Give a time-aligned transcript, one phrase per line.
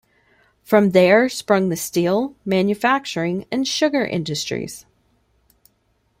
[0.63, 4.87] From there sprung the steel, manufacturing and sugar industries.